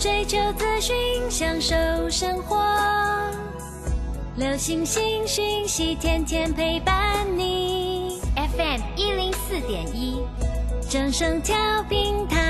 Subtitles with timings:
[0.00, 0.96] 追求资讯，
[1.30, 1.76] 享受
[2.08, 2.56] 生活。
[4.36, 8.18] 流星星讯息，天天陪伴你。
[8.34, 10.22] FM 一零四点一，
[10.88, 11.54] 掌声调
[11.90, 12.49] 平台。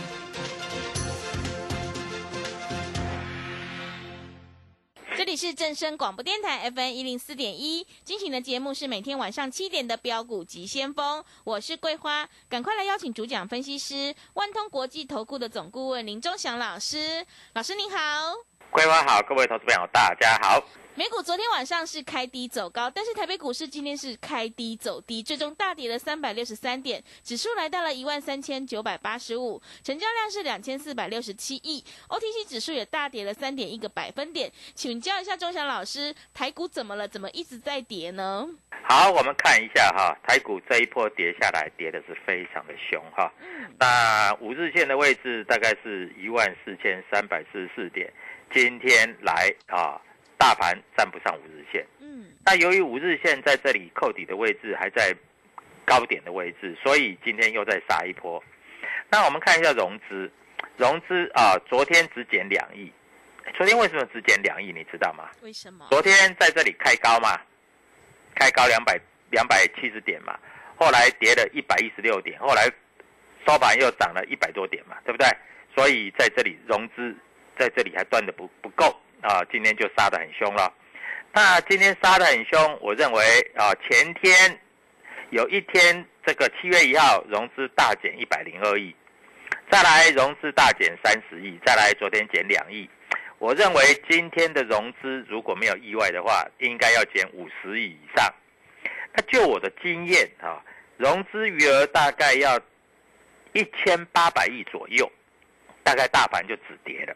[5.41, 17.97] 是正声广播电台 FM 一零四点一，进行的节目是每天晚上七点的标股及先锋，我是桂花，赶快来邀请主讲分析师万通国际投顾的总顾问林忠祥老师，老师您好。
[18.69, 20.63] 桂花好，各位投资朋友大家好。
[20.93, 34.51] 美股昨天晚上是开低走高，但是台北股市今天是开低走低，最终大跌了三百六十三点，指数来到了一万三千九百八十五，成交量是两千四百六十七亿，OTC 指数也大跌了三点一个百分点。
[34.75, 37.07] 请教一下钟祥老师，台股怎么了？
[37.07, 38.49] 怎么一直在跌呢？
[38.83, 43.31] 好，我们看一下哈，台股这一波跌下来，跌的是非常的凶哈。
[43.79, 48.11] 那五日线的位置大概是一万四千三百四十四点，
[48.53, 50.01] 今天来啊。
[50.41, 55.15] 大盘站不上五日线，嗯，那由于五日线在这里扣底的位置还在
[55.85, 58.43] 高点的位置，所以今天又再杀一波。
[59.07, 60.31] 那我们看一下融资，
[60.77, 62.91] 融资啊，昨天只减两亿。
[63.53, 64.71] 昨天为什么只减两亿？
[64.71, 65.29] 你知道吗？
[65.43, 65.85] 为什么？
[65.91, 67.39] 昨天在这里开高嘛，
[68.33, 68.99] 开高两百
[69.29, 70.39] 两百七十点嘛，
[70.75, 72.67] 后来跌了一百一十六点，后来
[73.45, 75.27] 收盘又涨了一百多点嘛，对不对？
[75.75, 77.15] 所以在这里融资
[77.59, 78.99] 在这里还断的不不够。
[79.21, 80.73] 啊，今天就杀得很凶了。
[81.33, 83.23] 那今天杀得很凶，我认为
[83.55, 84.59] 啊，前天
[85.29, 88.93] 有一天这个七月一号融资大减一百零二亿，
[89.69, 92.89] 再来融资大减三十亿，再来昨天减两亿。
[93.37, 98.31] 我认为今天的融资如果没有意外的话，应该要减五十亿以上。
[99.13, 100.61] 那就我的经验啊，
[100.97, 102.59] 融资余额大概要
[103.53, 105.09] 一千八百亿左右，
[105.83, 107.15] 大概大盘就止跌了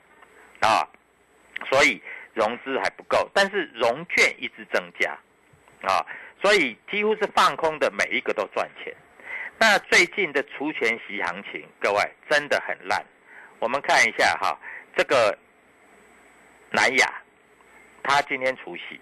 [0.62, 0.88] 啊。
[1.70, 2.02] 所以
[2.34, 5.12] 融资还不够，但是融券一直增加，
[5.82, 6.06] 啊，
[6.42, 8.94] 所以几乎是放空的每一个都赚钱。
[9.58, 13.04] 那最近的除权息行情，各位真的很烂。
[13.60, 14.60] 我们看一下哈，
[14.98, 15.38] 这个
[16.72, 17.14] 南亚，
[18.04, 19.00] 它今天除息，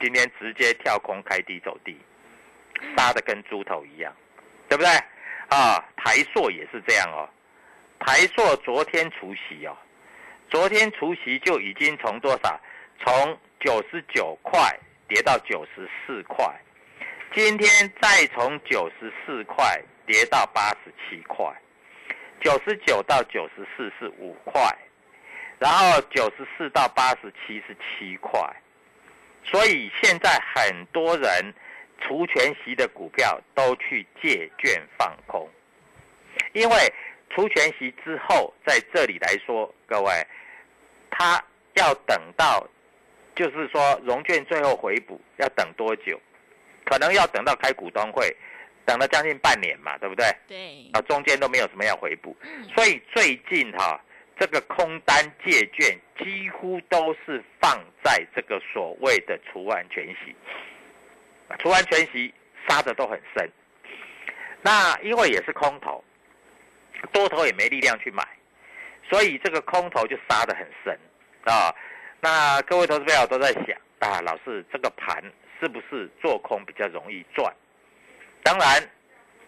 [0.00, 1.94] 今天直接跳空开低走低，
[2.96, 4.14] 杀的跟猪头一样，
[4.68, 4.90] 对不对？
[5.48, 7.28] 啊，台硕也是这样哦，
[8.00, 9.76] 台硕昨天除息哦。
[10.48, 12.60] 昨天除夕就已经从多少？
[13.04, 14.58] 从九十九块
[15.08, 16.44] 跌到九十四块，
[17.34, 17.68] 今天
[18.00, 21.44] 再从九十四块跌到八十七块，
[22.40, 24.60] 九十九到九十四是五块，
[25.58, 28.40] 然后九十四到八十七是七块，
[29.44, 31.52] 所以现在很多人
[32.00, 35.50] 除权息的股票都去借券放空，
[36.52, 36.76] 因为。
[37.30, 40.26] 除权息之后，在这里来说，各位，
[41.10, 41.42] 他
[41.74, 42.66] 要等到，
[43.34, 46.18] 就是说融券最后回补要等多久？
[46.84, 48.34] 可能要等到开股东会，
[48.84, 50.24] 等了将近半年嘛，对不对？
[50.46, 50.88] 对。
[50.92, 52.34] 啊，中间都没有什么要回补，
[52.74, 54.00] 所以最近哈，
[54.38, 60.34] 这个空单借券几乎都是放在这个所谓的除完全息，
[61.58, 62.32] 除完全息
[62.68, 63.50] 杀的都很深。
[64.62, 66.02] 那因为也是空头。
[67.12, 68.26] 多头也没力量去买，
[69.08, 70.98] 所以这个空头就杀得很深
[71.44, 71.74] 啊。
[72.20, 73.64] 那各位投资朋友都在想
[74.00, 75.22] 啊，老师这个盘
[75.60, 77.54] 是不是做空比较容易赚？
[78.42, 78.90] 当然，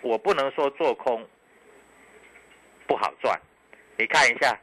[0.00, 1.26] 我不能说做空
[2.86, 3.40] 不好赚。
[3.96, 4.56] 你看一下，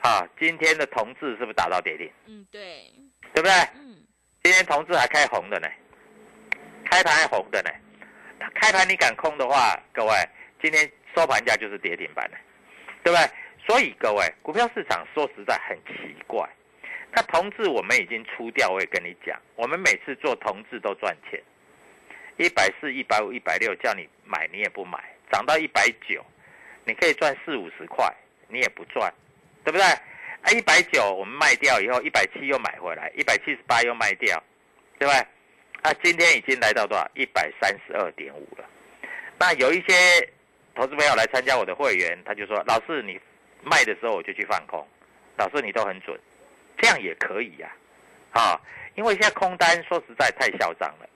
[0.00, 2.10] 啊，今天的同志是不是打到跌停？
[2.26, 2.92] 嗯，对，
[3.34, 3.52] 对不对？
[3.74, 3.96] 嗯，
[4.42, 5.68] 今天同志还开红的呢，
[6.90, 7.70] 开盘还红的呢。
[8.54, 10.12] 开盘你敢空的话，各位，
[10.62, 12.36] 今天收盘价就是跌停板了，
[13.02, 13.30] 对不对？
[13.66, 16.48] 所以各位，股票市场说实在很奇怪。
[17.12, 21.42] 那同志我们已经出掉，我也跟你讲，我们每次做同志都赚钱，
[22.36, 26.24] 一百四、一百五、一百六，叫你买你也不买，涨到一百九，
[26.84, 28.12] 你可以赚四五十块，
[28.48, 29.12] 你也不赚，
[29.64, 29.82] 对不对？
[29.84, 34.42] 啊，一百九我们卖掉以后，一百七又买回来，一百七十八又卖掉，
[34.98, 35.20] 对不对？
[35.82, 37.10] 啊，今天已经来到多少？
[37.14, 38.64] 一百三十二点五了。
[39.38, 40.28] 那有一些
[40.80, 43.20] 投资朋友来参加我的会员，他就说：“老师，你
[43.62, 44.82] 卖的时候我就去放空，
[45.36, 46.18] 老师你都很准，
[46.78, 47.70] 这样也可以呀。”
[48.32, 48.58] 啊，
[48.94, 51.06] 因为现在空单说实在太嚣张了，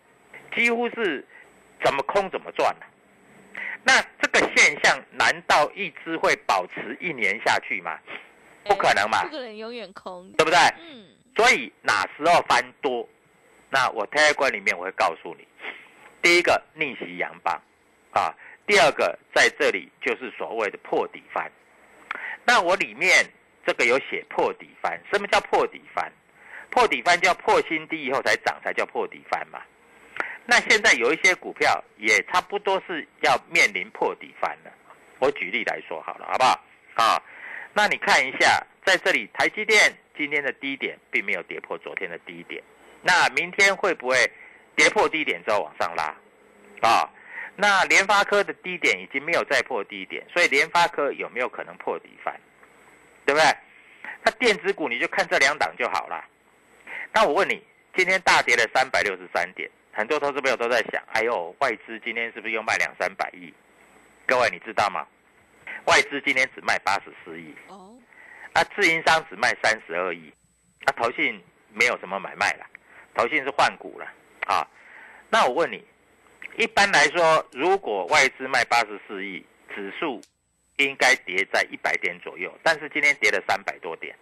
[0.55, 1.27] 几乎是
[1.83, 2.77] 怎么空怎么赚
[3.83, 7.99] 那这个现象难道一直会保持一年下去吗？
[8.65, 10.59] 不可能嘛，不可能永远空，对不对？
[10.79, 11.07] 嗯，
[11.37, 13.09] 所以哪时候翻多？
[13.71, 15.49] 那我推观里面我会告诉你，
[16.21, 17.59] 第一个逆袭阳棒，
[18.13, 18.35] 啊，
[18.67, 21.51] 第二个在这里就是所谓的破底翻。
[22.45, 23.25] 那我里面
[23.67, 26.11] 这个有写破底翻，什么叫破底翻？
[26.71, 29.61] 破底翻叫破新低以后才涨，才叫破底翻嘛。
[30.45, 34.73] 那现在有一些股票也差不多是要面临破底翻了。
[35.19, 36.61] 我举例来说好了，好不好？
[36.97, 37.23] 啊，
[37.73, 42.63] 那你看一下，在这里台积电今天的低点并没有跌破昨天的低点。
[43.03, 44.17] 那明天会不会
[44.77, 46.15] 跌破低点之后往上拉
[46.83, 47.09] 啊？
[47.57, 52.35] 那联发科的低点已经没有再破低点，所以联发科有没有可能破底翻？
[53.25, 53.57] 对不对？
[54.23, 56.25] 那电子股你就看这两档就好了。
[57.13, 57.63] 那我问你，
[57.95, 63.53] 今天大跌了三百六十三点，很多投资朋友都在想：哎呦，外资今天是不是又卖两三百亿？
[64.27, 65.07] 各位你知道吗？
[65.85, 67.95] 外资今天只卖八十四亿哦，
[68.55, 70.33] 啊，自营商只卖三十二亿，
[70.87, 71.43] 啊，投信
[71.73, 72.67] 没有什么买卖了。
[73.15, 74.07] 投信是换股了
[74.47, 74.67] 啊，
[75.31, 75.85] 那我问你，
[76.57, 80.21] 一般来说，如果外资卖八十四亿，指数
[80.77, 84.15] 应该跌在一百点左右，但是今天跌了三百多点，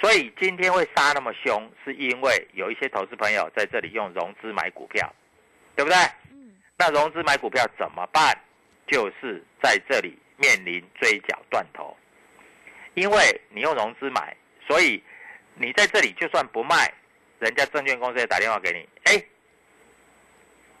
[0.00, 5.14] 所以今天会杀那么凶，是因为有一些投资朋友在这里用融资买股票，
[5.76, 5.96] 对不对？
[6.30, 6.56] 嗯。
[6.76, 8.36] 那融资买股票怎么办？
[8.86, 11.96] 就是在这里面临追缴断头，
[12.94, 14.36] 因为你用融资买，
[14.66, 15.02] 所以
[15.54, 16.92] 你在这里就算不卖。
[17.40, 19.22] 人家证券公司也打电话给你，哎，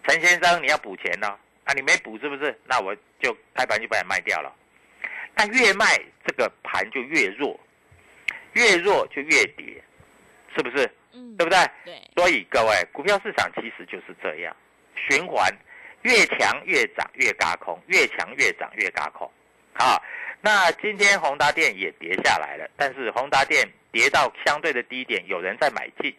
[0.06, 1.26] 陈先生，你要补钱呢？
[1.64, 2.54] 啊，你没补是不是？
[2.66, 4.54] 那我就开盘就把你卖掉了。
[5.34, 7.58] 那越卖这个盘就越弱，
[8.52, 9.82] 越弱就越跌，
[10.54, 10.88] 是不是？
[11.12, 11.58] 嗯，对不对？
[11.84, 11.94] 对。
[12.16, 14.54] 所以各位，股票市场其实就是这样，
[14.94, 15.50] 循环，
[16.02, 19.30] 越强越涨越嘎空，越强越涨越嘎空。
[19.72, 20.02] 好，
[20.42, 26.14] 那今天宏达电也跌下来了，但是宏达电跌到相对的低点，有人在买进。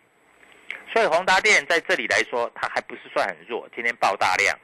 [0.91, 3.67] 所以宏达电在这里来说，它还不是算很弱。
[3.75, 4.57] 今天爆大量，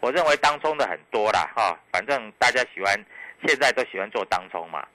[0.00, 2.94] 我认为当中的很多啦，哈，反正大家喜欢，
[3.46, 4.86] 现在都喜欢做当中嘛，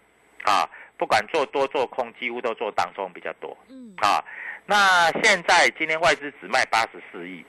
[0.43, 4.23] 啊，不管做多做空，几乎都做当中比较多，嗯，啊，
[4.67, 7.43] 那现在今天外资只卖八十四亿，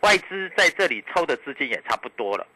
[0.00, 2.46] 外资在这里抽的资金也差不多了。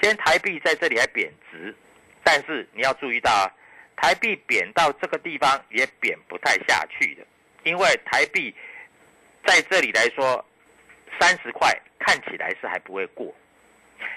[0.00, 1.74] 今天台币在这里还贬值，
[2.22, 3.50] 但是你要注意到啊，
[3.96, 7.26] 台币贬到这个地方也贬不太下去的，
[7.64, 8.54] 因为台币。
[9.46, 10.44] 在这里来说，
[11.20, 13.34] 三十块看起来是还不会过，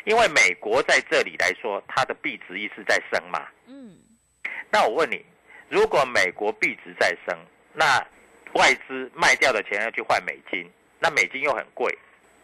[0.06, 3.48] 因为美国在这里来说，它的币值一直在升嘛。
[3.68, 3.98] 嗯。
[4.72, 5.26] 那我问你，
[5.70, 7.38] 如果美国币值在升，
[7.74, 8.06] 那
[8.54, 11.96] 外资卖掉的钱要去换美金，那美金又很贵，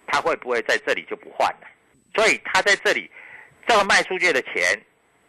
[0.08, 1.68] 它会不会在这里就不换了？
[2.14, 3.10] 所以它在这里
[3.68, 4.80] 这个卖出去的钱，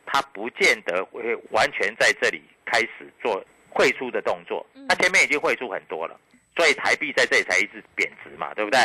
[0.07, 6.21] 它不见得会完全在这里开始做汇出的动作，它前面已经汇出很多了。
[6.57, 8.81] 所以台币在这里才一直贬值嘛，对不对？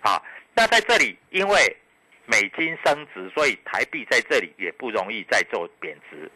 [0.00, 0.22] 好，
[0.54, 1.76] 那在这里因为
[2.26, 6.30] 美金升值，所以台币在这里也不容易再做贬值。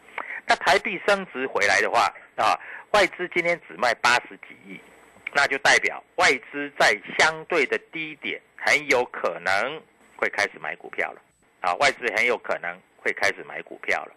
[0.47, 2.57] 那台币升值回来的话啊，
[2.93, 4.79] 外资今天只卖八十几亿，
[5.33, 9.81] 那就代表外资在相对的低点很有可能
[10.17, 11.21] 会开始买股票了。
[11.61, 14.15] 啊，外资很有可能会开始买股票了。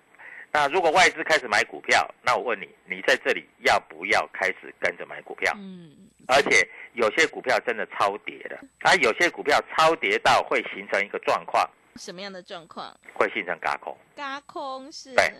[0.55, 5.53] 那如果外资开始买股票，那我问你，你在这里要不要开始跟着买股票？
[5.57, 5.91] 嗯，
[6.29, 12.97] 而且有些股票真的超跌的，它有些股票超跌到会形成一个状况，什么样的状况？
[13.15, 13.99] 会形成嘎空。
[14.15, 15.13] 嘎空是？
[15.17, 15.33] 对，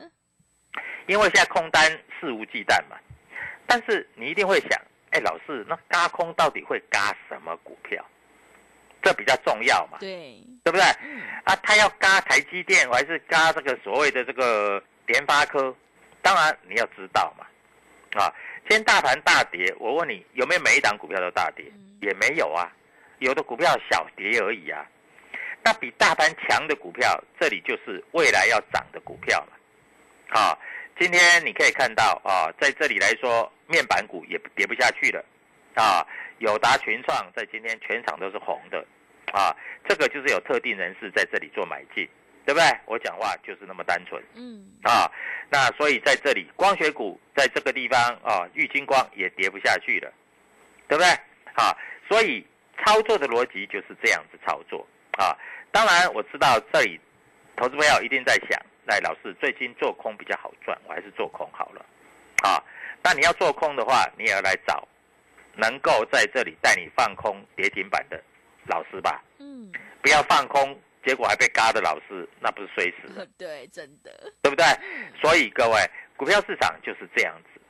[1.07, 2.97] 因为现在空单肆无忌惮嘛。
[3.69, 4.71] 但是你一定会想，
[5.11, 8.05] 哎，老师，那嘎空到底会嘎什么股票？
[9.01, 9.99] 这比较重要嘛？
[10.01, 10.83] 对，对不对？
[11.45, 14.83] 啊，他要嘎台积电，还是嘎这个所谓的这个？
[15.07, 15.75] 联发科，
[16.23, 17.47] 当然你要知道嘛，
[18.21, 18.33] 啊，
[18.69, 21.65] 今天大盘大跌，我问你有没有每一档股票都大跌？
[22.01, 22.71] 也没有啊，
[23.19, 24.87] 有的股票小跌而已啊。
[25.63, 30.39] 那比大盘强的股票，这里就是未来要涨的股票嘛。
[30.39, 30.59] 啊，
[30.99, 35.25] 今天你可以看到啊，在这里来说，面板股也跌不下去了
[35.75, 36.07] 啊。
[36.39, 38.85] 友达、群创在今天全场都是红的
[39.33, 39.57] 啊，
[39.89, 42.07] 这个就是有特定人士在这里做买进，
[42.45, 42.67] 对不对？
[42.87, 44.23] 我讲话就是那么单纯。
[44.35, 45.11] 嗯，啊，
[45.51, 50.13] 那所以在这里，光学股在这个地方啊，玉金光也跌不下去了，
[50.89, 51.11] 对不对？
[51.55, 51.77] 啊，
[52.09, 52.47] 所以
[52.85, 55.37] 操作的逻辑就是这样子操作啊。
[55.73, 57.01] 当然我知道这里
[57.57, 61.85] 投资朋友一定在想，赖老师最近做空比较好赚，我还是做空好了。
[62.43, 62.63] 啊，
[63.03, 64.87] 那你要做空的话，你也要来找
[65.57, 68.23] 能够在这里带你放空跌停板的
[68.67, 69.23] 老师吧。
[69.39, 69.73] 嗯，
[70.03, 73.27] 不要放空，结果还被嘎的老师，那不是衰死了。
[73.37, 74.65] 对，真的，对不对？
[75.21, 75.79] 所以各位，
[76.17, 77.61] 股票市场就是这样子。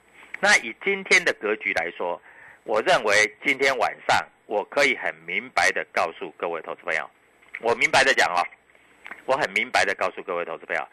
[0.41, 2.21] 那以今天的格局来说，
[2.64, 3.14] 我认为
[3.45, 7.09] 今天晚上我可以很明白的告诉各位投资朋友，
[7.61, 8.43] 我明白的讲哦，
[9.25, 10.88] 我很明白的告诉各位投资朋友，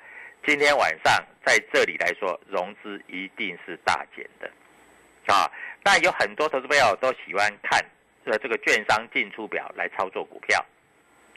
[0.46, 1.14] 今天晚上
[1.46, 4.50] 在这里来说，融资一定是大减的
[5.34, 5.52] 啊。
[5.84, 7.84] 那有很多投资朋友都喜欢看
[8.26, 10.64] 呃这个券商进出表来操作股票，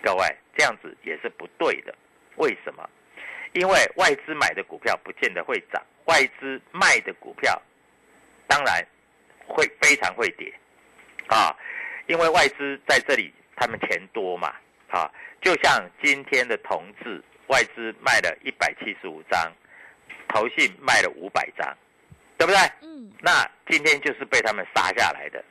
[0.04, 1.94] 各位这样子也是不对的。
[2.36, 2.86] 为什么？
[3.54, 7.60] 因为外资买的股票不见得会涨，外资卖的股票
[8.46, 8.86] 当然
[9.46, 10.52] 会非常会跌
[11.28, 11.56] 啊，
[12.06, 14.54] 因为外资在这里他们钱多嘛
[14.90, 19.52] 啊，就像今天的同志，外资卖了一百七十五张，
[20.28, 21.74] 投信卖了五百张，
[22.36, 22.58] 对不对？
[22.82, 25.42] 嗯，那今天就是被他们杀下来的，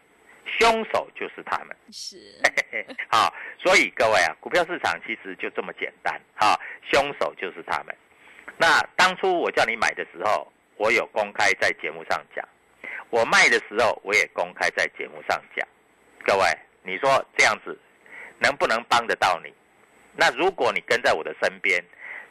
[0.45, 1.75] 凶手就是他们。
[1.91, 2.17] 是，
[3.09, 6.59] 好，所以各位啊，股票市场其实就这么简单啊，
[6.91, 7.95] 凶手就是他们。
[8.57, 12.45] 那当初我叫你买的时候，我有公开在节目上讲；
[13.09, 15.67] 我卖的时候，我也公开在节目上讲。
[16.25, 16.45] 各位，
[16.83, 17.77] 你说这样子
[18.39, 19.53] 能不能帮得到你？
[20.15, 21.83] 那如果你跟在我的身边，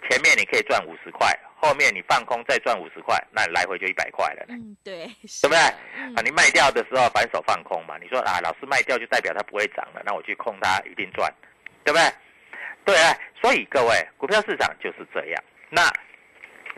[0.09, 4.55] 前面你可以赚五十块，后面你放空再赚五十块，那来回就一百块了呢。
[4.59, 5.07] 嗯，对，
[5.41, 5.59] 对不对？
[5.95, 11.33] 嗯啊，你卖掉的时候反手放空嘛，你说啊，老师卖掉就代表它不会涨了，那我去空它一定赚，
[11.85, 12.13] 对不对？
[12.85, 15.45] 对啊，所以各位，股票市场就是这样。
[15.71, 15.89] 那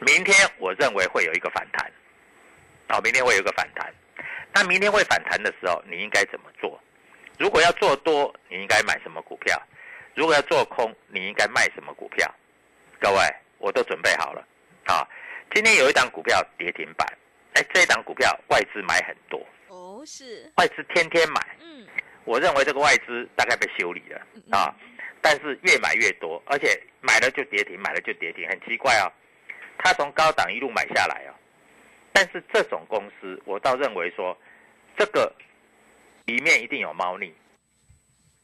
[0.01, 1.91] 明天我认为会有一个反弹，
[2.91, 3.91] 好、明天会有一个反弹。
[4.53, 6.79] 那明天会反弹的时候，你应该怎么做？
[7.39, 9.61] 如果要做多，你应该买什么股票？
[10.15, 12.31] 如果要做空，你应该卖什么股票？
[13.01, 13.19] 各位，
[13.59, 14.47] 我都准备好了
[14.87, 15.07] 啊！
[15.55, 17.07] 今天有一档股票跌停板，
[17.55, 21.41] 哎，这一档股票外资买很多，哦，是，外资天天买。
[21.61, 21.87] 嗯，
[22.25, 24.75] 我认为这个外资大概被修理了啊，
[25.21, 29.07] 但是越买越多，而且买了就跌停，买了就跌停，很奇怪哦。
[29.79, 31.35] 他从高档一路买下来哦，
[32.13, 34.37] 但是这种公司，我倒认为说，
[34.97, 35.33] 这个
[36.27, 37.33] 里面一定有猫腻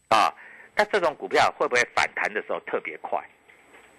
[0.09, 0.32] 啊。
[0.76, 3.18] 那这种股票会不会反弹的时候特别快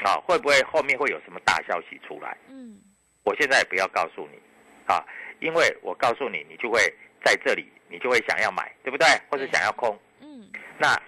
[0.04, 0.20] 啊？
[0.26, 2.38] 会不会后面会有什么大消息出来？
[2.50, 2.80] 嗯，
[3.24, 4.40] 我现在也不要告诉你
[4.86, 5.04] 啊，
[5.40, 6.82] 因为我告诉你，你就会
[7.24, 9.08] 在这里，你就会想要买，对不对？
[9.30, 9.98] 或者想要空。
[10.20, 11.00] 嗯，那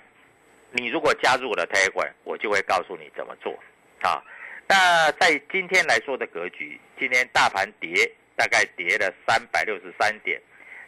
[0.72, 3.54] 你如果加入我的 Telegram，我就会告诉你怎么做
[4.02, 4.24] 啊。
[4.68, 10.42] 那在今天来说的格局，今天大盘跌，大概跌了三百六十三点，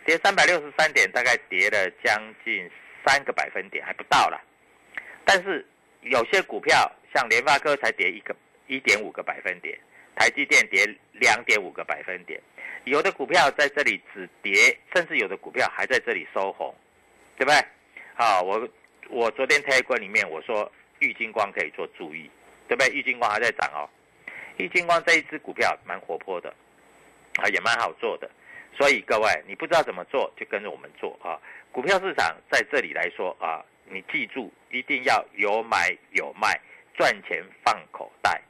[0.05, 2.69] 跌三百六十三点，大概跌了将近
[3.05, 4.41] 三个百分点，还不到了。
[5.25, 5.67] 但是
[6.05, 8.35] 有些股票像联发科才跌一个
[8.67, 9.77] 一点五个百分点，
[10.15, 12.39] 台积电跌两点五个百分点，
[12.83, 16.73] 有的股票在这里只跌，甚至有的股票还在这里收红，
[17.37, 17.65] 对不对？
[18.13, 18.69] 好，我
[19.09, 22.29] 我昨天 Telegram 里面我说玉金光可以做注意，
[22.67, 22.93] 对不对？
[22.93, 23.89] 玉金光还在涨哦，
[24.57, 26.53] 玉金光这一只股票蛮活泼的，
[27.37, 28.29] 啊，也蛮好做的。
[28.77, 31.39] 所以各位，你不知道怎么做，就跟着我们做啊。
[31.71, 36.59] 股票市场在这里来说啊，你记住一定要有买有卖，
[36.97, 38.41] 赚钱放口袋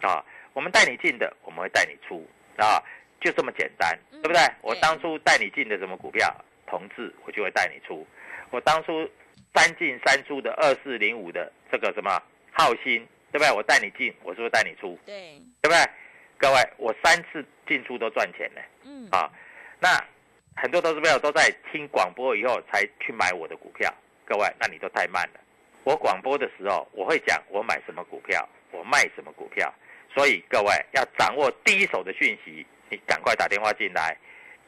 [0.00, 0.24] 啊。
[0.52, 2.82] 我们带你进的，我们会带你出啊，
[3.20, 4.40] 就这么简单，嗯对不对？
[4.62, 6.34] 我对当初带你进的什么股票，
[6.66, 8.06] 同志，我就会带你出。
[8.50, 9.08] 我当初
[9.54, 13.50] 三进三出的二四零五的这个什么浩鑫，对不对？
[13.52, 14.98] 我带你进，我是不是带你出？
[15.06, 15.76] 对，对不对？
[16.36, 18.60] 各位，我三次进出都赚钱呢。
[18.82, 19.30] 嗯，啊，
[19.78, 19.88] 那
[20.56, 23.92] 很多投资朋友都在听广播以后才去买我的股票，
[24.30, 25.40] 各位，那你都太慢了。
[25.82, 29.74] 我广播的时候，我会讲我买什么股票，我卖什么股票，
[30.14, 34.16] 所以各位要掌握第一手的讯息，你赶快打电话进来，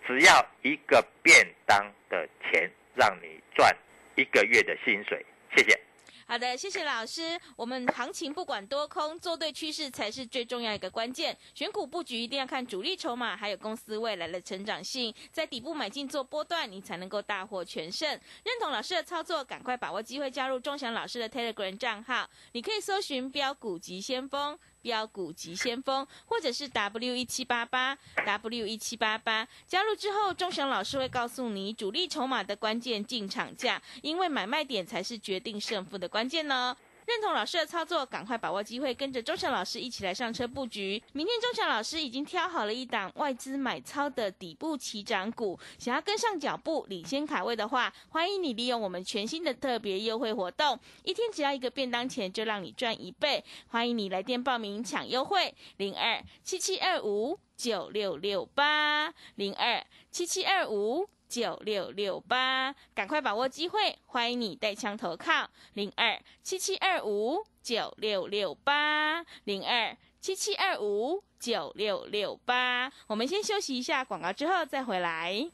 [0.04, 3.72] 只要一个便当的钱，让你赚
[4.16, 5.24] 一个月的薪水，
[5.56, 5.78] 谢谢。
[6.26, 7.38] 好的，谢谢老师。
[7.56, 11.36] 我们行情不管多空，做对趋势才是最重要一个关键。
[11.54, 18.08] 选股布局一定要看主力筹码，还有公司未来的成长性，在底部买进做波段，你才能够大获全胜。
[18.08, 24.58] 认同老师的操作，赶快把握机会加入钟祥老师的 Telegram 账号，你可以搜寻标股急先锋。
[24.82, 27.96] 标股及先锋，或者是 W 一七八八
[28.26, 36.76] W 一七八八，加入之后，钟祥老师会告诉你主力筹码的关键进场价，因为买卖点才是决定胜负的关键呢。
[37.06, 41.02] 认同老师的操作，赶快把握机会，跟着周强老师一起来上车布局。
[41.12, 53.44] 明天周强老师已经挑好了一档外资买超的底部起涨股，想要跟上脚步、领先卡位的话，欢迎你利用我们全新的特别优惠活动，一天只要一个便当钱就让你赚一倍。
[53.68, 61.08] 欢迎你来电报名抢优惠，零二七七二五九六六八零二七七二五。
[61.32, 63.96] 九六六八，赶快把握机会！
[64.04, 72.92] 欢迎你带枪投靠零二七七二五九六六八零二七七二五九六六八。
[73.06, 75.50] 我们先休息一下广告，之后再回来。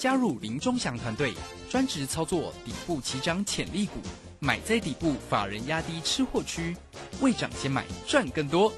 [0.00, 1.32] 加入林中祥团队，
[1.70, 4.00] 专职操作底部起涨潜力股，
[4.40, 6.76] 买在底部，法人压低吃货区，
[7.20, 8.72] 未涨先买赚更多。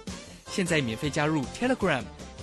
[0.48, 2.04] 现在免费加入 Telegram。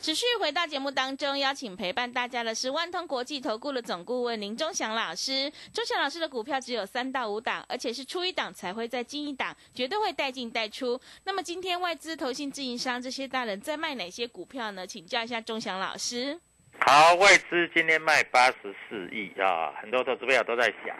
[0.00, 5.52] 持续回到节目当中，邀请陪伴大家的是万通国际投顾的总顾问林忠祥老师。
[5.72, 10.98] 忠祥老师的股票只有三到五档，而且是出一档才会再进一档，绝对会带进带出。
[11.24, 14.86] 那么今天外资、投信、自营商这些大人在卖哪些股票呢？
[14.86, 16.38] 请教一下忠祥老师。
[16.86, 20.96] 好，外资今天卖八十四亿啊，很多投资朋友都在想，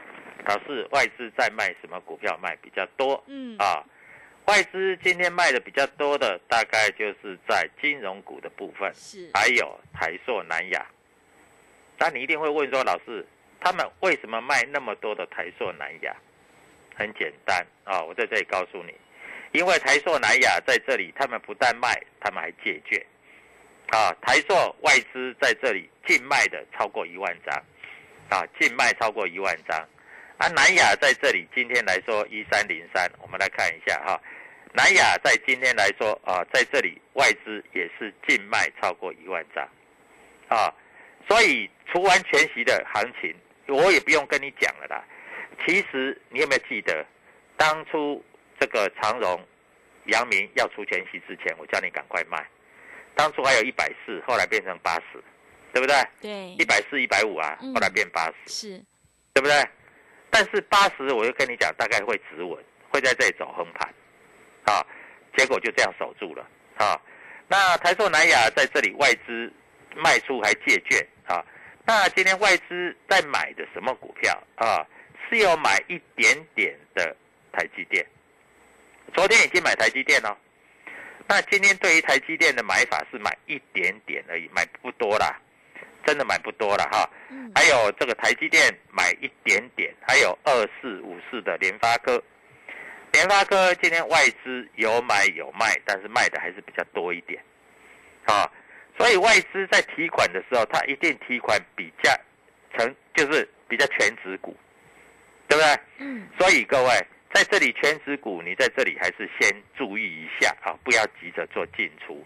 [0.49, 3.23] 老师外资在卖什么股票卖比较多？
[3.29, 3.85] 嗯啊。
[4.49, 10.87] 外资今天卖的比较多的，大概就是在金融股的部分，是还有台塑、南亚。
[11.99, 13.27] 那你一定会问说，老师，
[13.61, 16.17] 他们为什么卖那么多的台塑、南亚？
[16.95, 18.95] 很简单啊，我在这里告诉你，
[19.53, 22.99] 因为台塑、南亚在这里，他们不但卖，他们还借券。
[23.91, 27.55] 啊，台塑外资在这里净卖的超过一万张，
[28.31, 29.79] 啊，净卖超过一万张。
[30.39, 34.19] 啊，南亚在这里今天来说一三零三，我们来看一下哈。
[34.75, 39.67] 南亚在今天来说啊，在这里外资也是净卖超过一万张，
[40.49, 40.73] 啊，
[41.29, 43.35] 所以除完全息的行情，
[43.67, 45.05] 我也不用跟你讲了啦。
[45.67, 47.05] 其实你有没有记得，
[47.57, 48.23] 当初
[48.61, 49.41] 这个长荣、
[50.07, 52.47] 阳明要出前夕之前，我叫你赶快卖。
[53.15, 55.23] 当初还有一百四，后来变成八十，
[55.73, 55.97] 对不对？
[56.21, 56.31] 对。
[56.59, 58.85] 一百四、一百五啊，后来变八十，是，
[59.33, 59.69] 对不对？
[60.31, 63.93] 但是八十，我就跟你讲，大概会止稳，会在这里走横盘。
[64.69, 64.85] 啊，
[65.37, 67.01] 结果就这样守住了啊。
[67.49, 69.53] 那台塑南亚在这里外资
[69.97, 71.43] 卖出还借券啊。
[71.87, 74.85] 那今天外资在买的什么股票啊？
[75.31, 77.15] 是有买一点点的
[77.53, 78.05] 台积电。
[79.15, 80.37] 昨天已经买台积电了。
[81.27, 85.39] 那今天对于台积电的买法是买一点点而已，买不多啦，
[86.07, 87.09] 真的买不多了哈。
[87.55, 92.23] 还有这个台积电买一点点，还有二四五四的联发科。
[93.13, 97.43] 联发科今天外资有买有卖，但是卖的还是比较多一点，
[98.27, 98.51] 啊，
[98.97, 102.11] 所以外资在提款的时候，它一定提款比较
[102.77, 104.57] 成就是比较全值股，
[105.49, 105.81] 对不对？
[105.99, 106.29] 嗯。
[106.39, 106.91] 所以各位
[107.33, 112.25] 在这里全值股，你在这里还是先注意一下啊，不要急着做进出，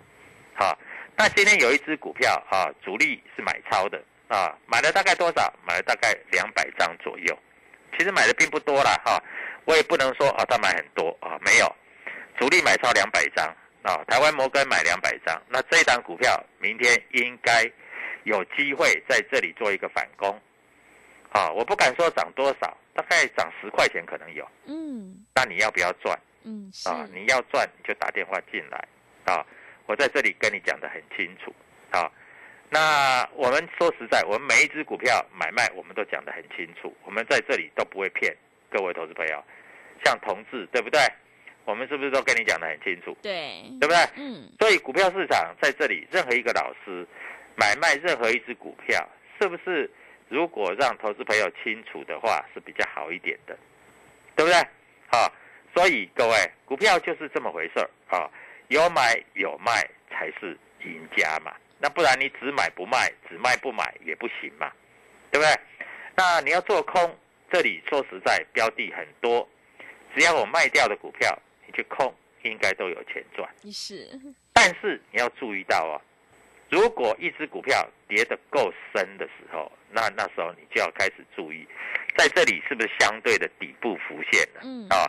[0.54, 0.78] 好。
[1.14, 5.52] 那今天有一只股票啊，主力是买超的啊，买了大概多少？
[5.66, 7.38] 买了大概两百张左右，
[7.96, 9.22] 其实买的并不多了哈。
[9.64, 11.76] 我也不能说啊，他买很多啊，没有，
[12.38, 13.46] 主力买超两百张
[13.82, 17.70] 啊，台湾摩根买两百张，那这档股票明天应该
[18.24, 20.40] 有机会在这里做一个反攻，
[21.30, 26.18] 啊，我不敢说涨多少，大概涨十块钱可能有，嗯，那你要不要赚？
[26.44, 28.88] 嗯，啊，你要赚你就打电话进来，
[29.24, 29.46] 啊，
[29.86, 31.54] 我在这里跟你讲的很清楚，
[31.90, 32.10] 啊，
[32.68, 38.36] 那我们说实在，我们每一只股票买卖我们都讲得很清楚，我们在这里都不会骗。
[38.72, 39.44] 各位投资朋友，
[40.04, 41.00] 像同志对不对？
[41.64, 43.16] 我们是不是都跟你讲的很清楚？
[43.22, 43.96] 对，对不对？
[44.16, 44.50] 嗯。
[44.58, 47.06] 所以股票市场在这里，任何一个老师
[47.54, 49.06] 买卖任何一只股票，
[49.40, 49.88] 是不是
[50.28, 53.56] 如果让投资朋友清楚的话，是比较好一点的，
[54.34, 54.58] 对不对？
[55.10, 55.30] 好，
[55.74, 58.28] 所以各位，股票就是这么回事儿啊，
[58.68, 61.54] 有买有卖才是赢家嘛。
[61.78, 64.72] 那不然你只买不卖，只卖不买也不行嘛，
[65.30, 65.60] 对不对？
[66.16, 67.18] 那你要做空，
[67.52, 69.46] 这里说实在标的很多，
[70.16, 72.12] 只要我卖掉的股票，你去控
[72.44, 73.46] 应该都有钱赚。
[73.70, 74.08] 是，
[74.54, 76.00] 但是你要注意到哦，
[76.70, 81.68] 如果一只股票跌得够深的时候，那那时候你就要开始注意，
[82.16, 84.62] 在这里是不是相对的底部浮现了？
[84.62, 85.04] 嗯啊，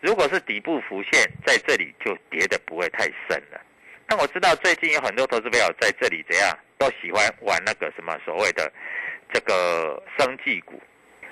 [0.00, 3.60] 如果是底部浮现，在这里就跌得不会太深了。
[4.06, 8.72] 那我知道最近有很多投资朋友在这里怎样，都喜欢玩那个什么所谓的
[9.32, 10.80] 这个生技股。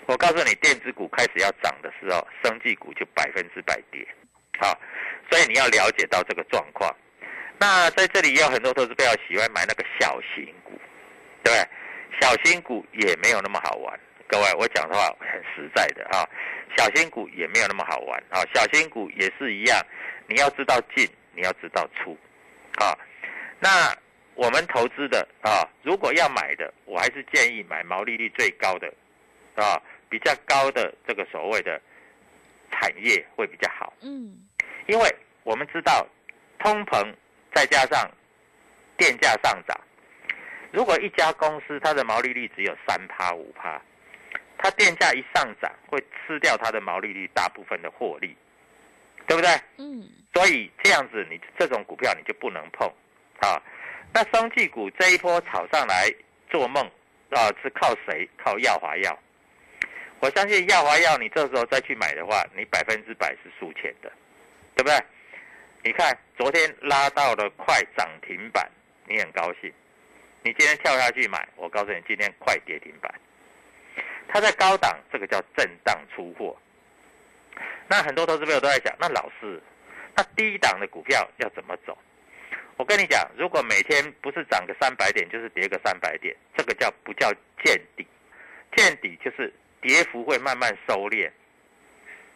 [0.07, 4.07] 我告诉你，电子股开始要涨的时候，生技股就百分之百跌。
[4.59, 4.79] 好，
[5.31, 6.95] 所以你要了解到这个状况。
[7.59, 10.79] 那在这里也有很多投资朋友喜欢买那个小型股，
[11.43, 11.69] 对不对？
[12.21, 13.99] 小型股也没有那么好玩。
[14.29, 16.29] 各位，我讲的话很实在的啊，
[16.77, 18.41] 小型股也没有那么好玩啊。
[18.55, 19.81] 小型股也是一样，
[20.29, 22.17] 你要知道进，你要知道出。
[22.79, 22.97] 啊，
[23.59, 23.93] 那
[24.35, 28.93] 我们投资的啊，如果要买的，我还是建议买毛利率最高的，
[29.55, 31.81] 啊，比较高的这个所谓的
[32.71, 33.93] 产业会比较好。
[34.03, 34.37] 嗯，
[34.87, 36.07] 因为我们知道
[36.59, 37.15] 通膨
[37.55, 38.11] 再加上
[38.97, 39.81] 电价上涨，
[40.73, 43.81] 如果一家公司它的毛利率只有三趴五趴，
[44.59, 48.37] 它电价一上涨会吃掉它的毛利率大部分的获利，
[49.27, 49.51] 对不对？
[49.79, 52.87] 嗯，所以这样子，你这种股票你就不能碰
[53.41, 53.61] 啊。
[54.15, 56.11] 那生技股这一波炒上来
[56.49, 56.83] 做梦
[57.31, 58.29] 啊，是靠谁？
[58.43, 59.19] 靠耀华药。
[60.27, 64.11] 我相信耀华药，你这时候再去买的话，你百分之百是输钱的，
[64.75, 64.99] 对不对？
[65.85, 68.69] 你看昨天拉到了快涨停板，
[69.07, 69.73] 你很高兴。
[70.43, 73.15] 你今天跳下去买，我告诉你，今天快跌停板。
[74.27, 76.57] 它在高档，这个叫震荡出货。
[77.87, 79.63] 那很多投资朋友都在讲，那老师，
[80.17, 81.97] 那低档的股票要怎么走？
[82.77, 87.33] 我跟你讲，如果每天不是涨个三百点，就是跌个三百点，这个叫不叫
[87.65, 88.05] 见底？
[88.77, 91.31] 见底就是跌幅会慢慢收敛，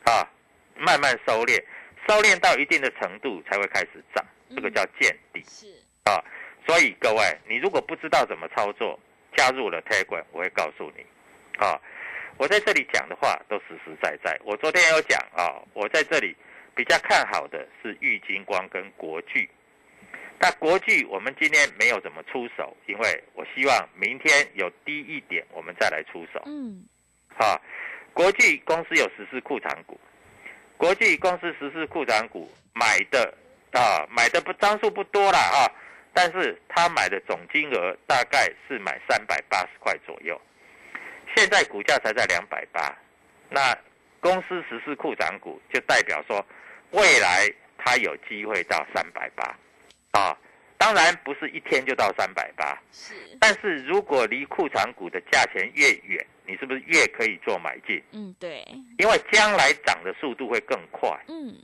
[0.05, 0.29] 啊，
[0.77, 1.63] 慢慢收敛，
[2.09, 4.25] 收敛到一定的程度才会开始涨，
[4.55, 5.67] 这个叫见底是，
[6.05, 6.23] 啊。
[6.67, 8.99] 所以各位，你如果不知道怎么操作，
[9.37, 11.05] 加入了 Telegram，我会告诉你，
[11.59, 11.81] 啊。
[12.37, 14.39] 我在这里讲的话都实实在在。
[14.45, 16.35] 我昨天有讲啊，我在这里
[16.75, 19.47] 比较看好的是玉金光跟国巨。
[20.39, 26.43] 那国巨我们今天没有怎么出手，因为我希望明天有低一点我们再来出手。
[26.47, 26.83] 嗯，
[27.41, 27.59] 啊，
[28.13, 29.99] 国际公司有实施库藏股，
[30.77, 33.33] 国际公司实施库藏股买的
[33.73, 35.73] 啊，买的不张数不多啦啊，
[36.13, 40.39] 但是他买的总金额大概是买三百八十块左右。
[41.35, 42.95] 现在股价才在两百八，
[43.49, 43.75] 那
[44.21, 46.45] 公司实施库涨股，就代表说
[46.91, 49.57] 未来它有机会到三百八，
[50.11, 50.37] 啊，
[50.81, 58.03] 当然不是一天就到三百八，是，但是如果离库藏股的价钱越远，你是不是越可以做买进？
[58.13, 58.65] 嗯，对，
[58.97, 61.55] 因为将来涨的速度会更快，嗯，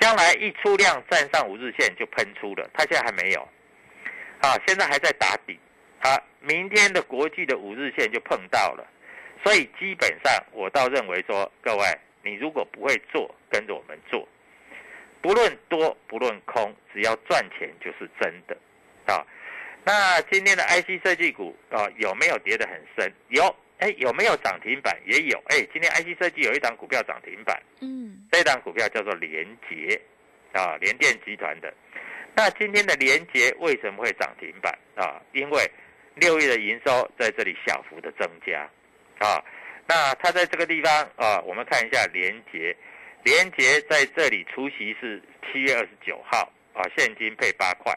[0.00, 3.40] 将来一出量站上五日线就喷出了，它现在还没有，
[4.42, 5.58] 啊，现在还在打底，
[5.98, 8.86] 啊，明天的国际的五日线就碰到了。
[9.42, 11.84] 所以基本上，我倒认为说，各位，
[12.22, 14.28] 你如果不会做，跟着我们做，
[15.24, 18.54] 不论多不论空，只要赚钱就是真的，
[19.06, 19.24] 啊。
[19.82, 23.10] 那今天的 IC 设计股啊，有没有跌得很深？
[23.28, 23.42] 有，
[23.78, 24.94] 哎，有没有涨停板？
[25.06, 29.98] 也有，哎，今天 IC 设计有一档股票涨停板，嗯，这档股票叫做联捷，
[30.52, 31.72] 啊，联电集团的。
[32.36, 35.22] 那今天的联捷为什么会涨停板啊？
[35.32, 35.70] 因为
[36.16, 38.68] 六月的营收在这里小幅的增加。
[39.20, 39.42] 啊，
[39.86, 42.76] 那它在这个地方啊，我们看一下连结，
[43.24, 47.92] 连杰在这里出席是七月二十九号啊，现金配八块，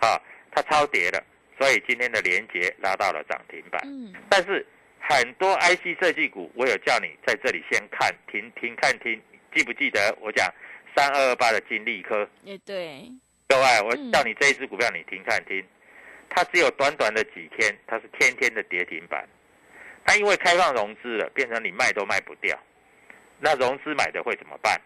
[0.00, 1.24] 啊，它超跌了，
[1.58, 3.80] 所以今天的连杰拉到了涨停板。
[3.84, 4.66] 嗯，但是
[5.00, 9.20] 很多 IC 设计股，我有叫你在这里先看停停看听，
[9.54, 10.52] 记不记得我讲
[10.96, 12.28] 三二二八的金利科？
[12.42, 13.08] 也对，
[13.48, 15.64] 各位，我叫你这一只股票你停看听，
[16.28, 19.24] 它只有短短的几天，它是天天的跌停板。
[20.04, 22.58] 它因为开放融资了，变成你卖都卖不掉，
[23.40, 24.80] 那融资买的会怎么办？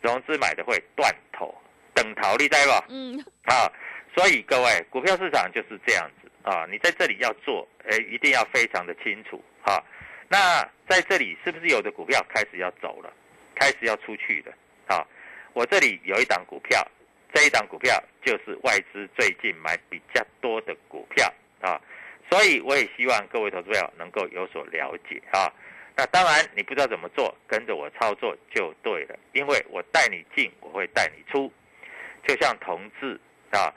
[0.00, 1.52] 融资买的会断头，
[1.92, 2.84] 等逃利在吧？
[2.88, 3.66] 嗯，啊，
[4.14, 9.82] 所以各位，股票市场就是这样子啊，你在这里要做，哎，一定要非常的清楚啊。
[10.28, 13.12] 那在这里是不是有的股票开始要走了，
[13.56, 14.52] 开始要出去了？
[14.94, 15.04] 啊，
[15.52, 16.86] 我这里有一档股票，
[17.34, 21.80] 这一档股票就是外资最近买比较多的股票啊。
[22.30, 25.50] 所以我也希望各位投资者能够有所了解啊。
[25.98, 29.18] 那当然，你不知道怎么做，跟着我操作就对了。
[29.32, 31.52] 因为我带你进，我会带你出，
[32.24, 33.74] 就像同志啊，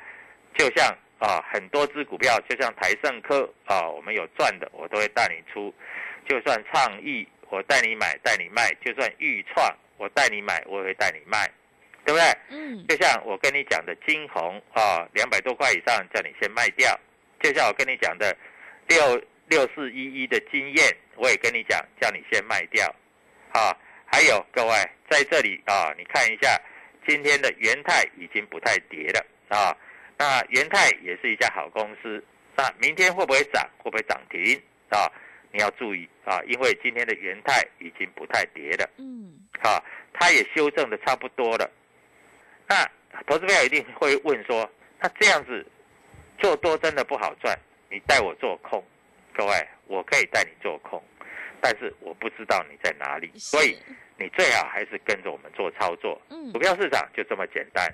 [0.55, 5.73] 就像啊很多只股票，就像台盛科啊，我们有赚的，我都会带你出。
[6.29, 11.49] 就算创意我带你买带你卖，就算预创我带你买我也会带你卖，
[12.05, 12.38] 对不对？
[12.49, 16.95] 嗯，就像我跟你讲的金红啊，两百多块以上叫你先卖掉。
[17.41, 18.38] 就像我跟你讲的
[18.88, 19.19] 六
[19.51, 22.87] 六四一一的经验，我也跟你讲，叫你先卖掉。
[23.51, 24.73] 啊，还有各位
[25.09, 26.57] 在这里啊，你看一下
[27.05, 29.75] 今天的元泰已经不太跌了啊。
[30.17, 32.23] 那元泰也是一家好公司，
[32.55, 33.69] 那明天会不会涨？
[33.79, 35.11] 会不会涨停啊？
[35.51, 38.89] 你要注意啊，因为今天的元泰已经不太跌了。
[38.99, 39.33] 嗯，
[39.63, 39.83] 啊，
[40.13, 41.69] 它也修正的差不多了。
[42.69, 42.89] 那
[43.27, 45.65] 投资票一定会问说，那这样子
[46.37, 47.53] 做多真的不好赚？
[47.89, 48.81] 你带我做空，
[49.35, 51.01] 各位，我可以带你做空，
[51.61, 53.77] 但是我不知道你在哪里，所以
[54.17, 56.21] 你最好还是跟着我们做操作。
[56.29, 57.91] 嗯股票市场就这么简单，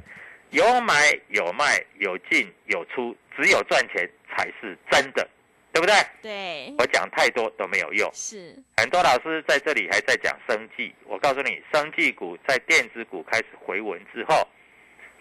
[0.52, 0.94] 有买
[1.30, 5.28] 有卖，有进有出，只有赚钱才是真的，
[5.72, 5.96] 对不对？
[6.22, 8.10] 对，我讲太多都没有用。
[8.14, 14.48] 是，很多老师在这里还在讲生技，我告诉你，生技股在电子股开始回稳之后，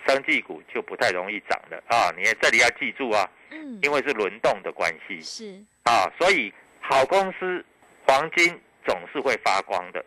[0.06, 2.10] 生技股就不太容易涨了啊！
[2.16, 7.64] 你这里要记住啊，嗯，因为是轮动的关系是，啊，所以好公司
[8.06, 10.04] 黄金总是会发光的，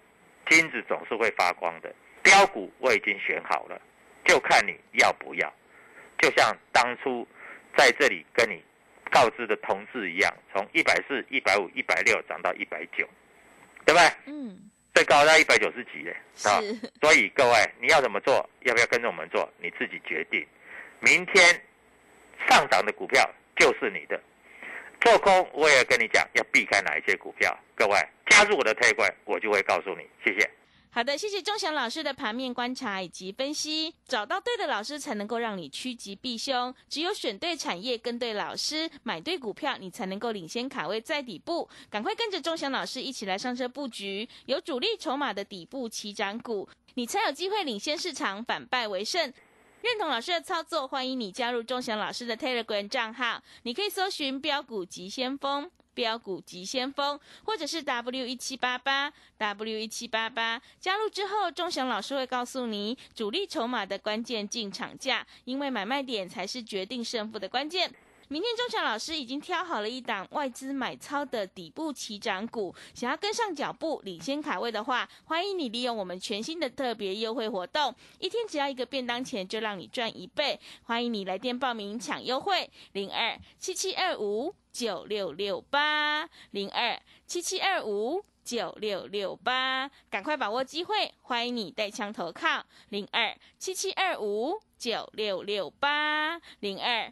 [0.49, 1.93] 金子总是会发光的。
[2.21, 3.81] 标股我已经选好了，
[4.25, 5.53] 就看你要不要。
[6.19, 7.25] 就像当初
[7.77, 8.61] 在这里跟你
[9.09, 13.07] 告知的同志一样，从一百四、一百五、一百六涨到一百九，
[13.85, 14.11] 对不对？
[14.25, 16.11] 嗯，最高到一百九十几嘞，
[16.43, 16.59] 啊！
[16.59, 18.47] 是，所以各位，你要怎么做？
[18.63, 19.49] 要不要跟着我们做？
[19.59, 20.45] 你自己决定。
[20.99, 21.43] 明天
[22.49, 24.21] 上涨的股票就是你的，
[25.01, 27.57] 做空我也跟你讲要避开哪一些股票。
[27.75, 27.95] 各位
[28.27, 30.03] 加入我的推广，我就会告诉你。
[30.23, 30.49] 谢谢。
[30.91, 33.93] 好的，谢谢钟祥老师的盘面观察以及分析。
[34.07, 36.73] 找到对的老师，才能够让你趋吉避凶。
[36.89, 41.69] 只有选对产业，跟对老师，买对股票，你才能够领先卡位在底部。
[41.91, 49.31] 赶快跟着钟祥老师一起来上车布局，有主力筹码的底部起涨股，你才有机会领先市场，反败为胜。
[49.81, 55.69] 认同老师的操作，欢迎你加入钟祥老师的 Telegram 账号，你可以搜寻标股急先锋。
[55.95, 67.93] 标股急先锋，或者是 W 一七八八 W 一七八八，加入之后，钟祥老师会告诉你主力筹码的关键进场价，因为买卖点才是决定胜负的关键。
[68.31, 80.59] 明天钟祥老师已经挑好了一档外资买超的底部起涨股，想要跟上脚步、领先卡位的话，欢迎你利用我们全新的特别优惠活动，一天只要一个便当钱就让你赚一倍。
[80.83, 91.11] 欢迎你来电报名抢优惠，零二七七二五九六六八零二七七二五九六六八，赶快把握机会！
[91.23, 97.11] 欢迎你带枪投靠零二七七二五九六六八零二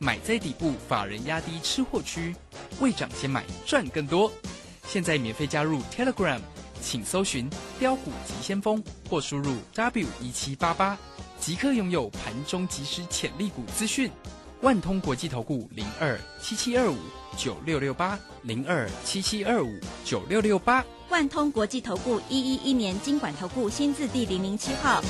[0.00, 2.34] 买在底部，法人压低吃货区，
[2.80, 4.30] 未涨先买赚更多。
[4.86, 6.38] 现在免费加入 Telegram，
[6.80, 10.96] 请搜寻“标股急先锋”或输入 W 一七八八，
[11.40, 14.08] 即刻拥有盘中即时潜力股资讯。
[14.60, 16.96] 万通国际投顾零二七七二五
[17.36, 20.84] 九六六八零二七七二五九六六八。
[21.10, 25.02] 万通国际投顾一一一年经管投顾新字第零零七号。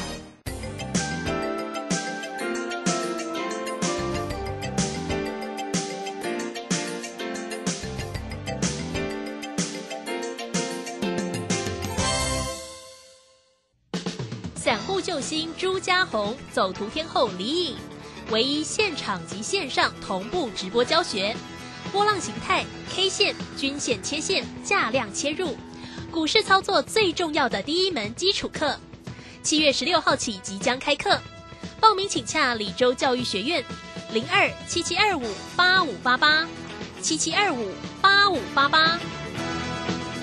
[15.21, 17.77] 新朱家红，走图天后李颖，
[18.31, 21.35] 唯一现场及线上同步直播教学，
[21.93, 25.57] 波浪形态、K 线、均线切线、价量切入，
[26.11, 28.79] 股市操作最重要的第一门基础课。
[29.43, 31.21] 七月十六号起即将开课，
[31.81, 33.65] 报名请洽李州教育学院，
[34.13, 35.25] 零二七七二五
[35.57, 36.47] 八五八八，
[37.01, 38.99] 七七二五八五八八。